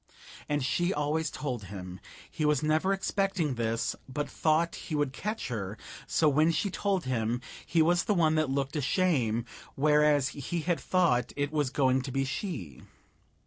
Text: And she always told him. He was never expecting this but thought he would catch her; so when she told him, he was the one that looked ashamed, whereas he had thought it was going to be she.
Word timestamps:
And 0.49 0.65
she 0.65 0.91
always 0.91 1.29
told 1.29 1.65
him. 1.65 1.99
He 2.27 2.43
was 2.43 2.63
never 2.63 2.91
expecting 2.91 3.53
this 3.53 3.95
but 4.09 4.27
thought 4.27 4.73
he 4.73 4.95
would 4.95 5.13
catch 5.13 5.49
her; 5.49 5.77
so 6.07 6.27
when 6.27 6.49
she 6.51 6.71
told 6.71 7.05
him, 7.05 7.39
he 7.67 7.83
was 7.83 8.05
the 8.05 8.15
one 8.15 8.33
that 8.33 8.49
looked 8.49 8.75
ashamed, 8.75 9.45
whereas 9.75 10.29
he 10.29 10.61
had 10.61 10.79
thought 10.79 11.33
it 11.35 11.51
was 11.51 11.69
going 11.69 12.01
to 12.01 12.11
be 12.11 12.25
she. 12.25 12.81